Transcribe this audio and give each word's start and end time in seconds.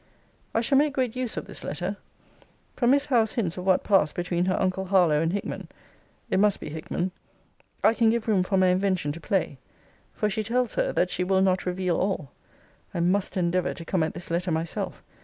I 0.55 0.61
shall 0.61 0.79
make 0.79 0.95
great 0.95 1.15
use 1.15 1.37
of 1.37 1.45
this 1.45 1.63
letter. 1.63 1.95
From 2.75 2.89
Miss 2.89 3.05
Howe's 3.05 3.33
hints 3.33 3.55
of 3.57 3.65
what 3.67 3.83
passed 3.83 4.15
between 4.15 4.45
her 4.45 4.59
uncle 4.59 4.85
Harlowe 4.85 5.21
and 5.21 5.31
Hickman, 5.31 5.67
[it 6.31 6.39
must 6.39 6.59
be 6.59 6.71
Hickman,] 6.71 7.11
I 7.83 7.93
can 7.93 8.09
give 8.09 8.27
room 8.27 8.41
for 8.41 8.57
my 8.57 8.69
invention 8.69 9.11
to 9.11 9.19
play; 9.19 9.59
for 10.11 10.27
she 10.27 10.43
tells 10.43 10.73
her, 10.73 10.91
that 10.91 11.11
'she 11.11 11.23
will 11.23 11.43
not 11.43 11.67
reveal 11.67 11.97
all.' 11.97 12.31
I 12.95 12.99
must 12.99 13.37
endeavour 13.37 13.75
to 13.75 13.85
come 13.85 14.01
at 14.01 14.15
this 14.15 14.31
letter 14.31 14.49
myself. 14.49 15.03